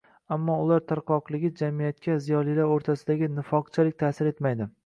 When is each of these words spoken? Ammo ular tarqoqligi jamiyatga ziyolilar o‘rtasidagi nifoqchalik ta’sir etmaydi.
Ammo 0.35 0.53
ular 0.61 0.79
tarqoqligi 0.91 1.51
jamiyatga 1.61 2.17
ziyolilar 2.29 2.75
o‘rtasidagi 2.79 3.33
nifoqchalik 3.37 4.03
ta’sir 4.05 4.35
etmaydi. 4.35 4.73